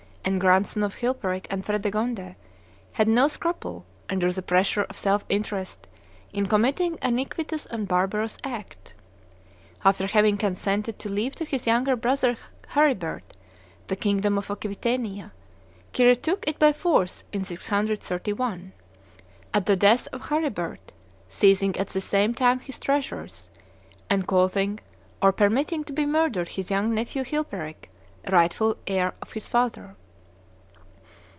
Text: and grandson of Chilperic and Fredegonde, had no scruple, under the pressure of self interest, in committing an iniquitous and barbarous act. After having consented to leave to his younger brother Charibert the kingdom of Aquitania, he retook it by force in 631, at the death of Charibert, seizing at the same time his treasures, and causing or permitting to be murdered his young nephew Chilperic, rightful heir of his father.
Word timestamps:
and 0.23 0.39
grandson 0.39 0.83
of 0.83 0.97
Chilperic 0.99 1.47
and 1.49 1.65
Fredegonde, 1.65 2.35
had 2.93 3.07
no 3.07 3.27
scruple, 3.27 3.83
under 4.07 4.31
the 4.31 4.43
pressure 4.43 4.83
of 4.83 4.95
self 4.95 5.25
interest, 5.29 5.87
in 6.31 6.45
committing 6.45 6.93
an 7.01 7.13
iniquitous 7.13 7.65
and 7.65 7.87
barbarous 7.87 8.37
act. 8.43 8.93
After 9.83 10.05
having 10.05 10.37
consented 10.37 10.99
to 10.99 11.09
leave 11.09 11.33
to 11.35 11.43
his 11.43 11.65
younger 11.65 11.95
brother 11.95 12.37
Charibert 12.75 13.33
the 13.87 13.95
kingdom 13.95 14.37
of 14.37 14.51
Aquitania, 14.51 15.31
he 15.91 16.05
retook 16.05 16.47
it 16.47 16.59
by 16.59 16.71
force 16.71 17.23
in 17.33 17.43
631, 17.43 18.73
at 19.55 19.65
the 19.65 19.75
death 19.75 20.07
of 20.13 20.27
Charibert, 20.29 20.91
seizing 21.29 21.75
at 21.77 21.89
the 21.89 21.99
same 21.99 22.35
time 22.35 22.59
his 22.59 22.77
treasures, 22.77 23.49
and 24.07 24.27
causing 24.27 24.79
or 25.19 25.31
permitting 25.33 25.83
to 25.85 25.91
be 25.91 26.05
murdered 26.05 26.49
his 26.49 26.69
young 26.69 26.93
nephew 26.93 27.23
Chilperic, 27.25 27.89
rightful 28.29 28.77
heir 28.85 29.15
of 29.19 29.33
his 29.33 29.47
father. 29.47 29.95